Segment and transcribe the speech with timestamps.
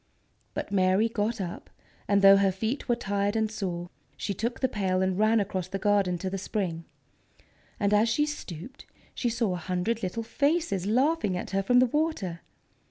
[0.55, 1.69] But Mary got up,
[2.07, 5.61] and, though her feet were tired and sore, she took the pail and ran through
[5.69, 6.85] the garden to the spring.
[7.79, 11.85] And as she stooped she saw a hundred little faces laughing at her from the
[11.85, 12.39] water.